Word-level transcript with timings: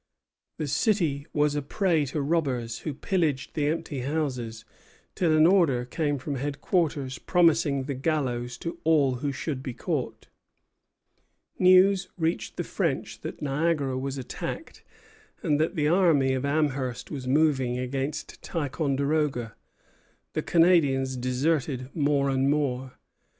The 0.57 0.65
city 0.67 1.27
was 1.31 1.53
a 1.53 1.61
prey 1.61 2.05
to 2.05 2.23
robbers, 2.23 2.79
who 2.79 2.93
pillaged 2.95 3.53
the 3.53 3.67
empty 3.67 3.99
houses, 3.99 4.65
till 5.13 5.31
an 5.37 5.45
order 5.45 5.85
came 5.85 6.17
from 6.17 6.37
headquarters 6.37 7.19
promising 7.19 7.83
the 7.83 7.93
gallows 7.93 8.57
to 8.65 8.79
all 8.83 9.17
who 9.17 9.31
should 9.31 9.61
be 9.61 9.75
caught. 9.75 10.25
News 11.59 12.09
reached 12.17 12.57
the 12.57 12.63
French 12.63 13.21
that 13.21 13.43
Niagara 13.43 13.95
was 13.95 14.17
attacked, 14.17 14.83
and 15.43 15.59
that 15.59 15.75
the 15.75 15.87
army 15.87 16.33
of 16.33 16.45
Amherst 16.45 17.11
was 17.11 17.27
moving 17.27 17.77
against 17.77 18.41
Ticonderoga. 18.41 19.53
The 20.33 20.41
Canadians 20.41 21.15
deserted 21.15 21.91
more 21.95 22.27
and 22.31 22.49
more. 22.49 22.93